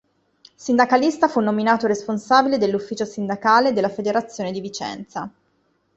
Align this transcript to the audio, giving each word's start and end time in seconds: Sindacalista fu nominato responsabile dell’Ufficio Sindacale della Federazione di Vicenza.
Sindacalista 0.55 1.27
fu 1.27 1.41
nominato 1.41 1.85
responsabile 1.85 2.57
dell’Ufficio 2.57 3.05
Sindacale 3.05 3.71
della 3.71 3.87
Federazione 3.87 4.51
di 4.51 4.59
Vicenza. 4.59 5.31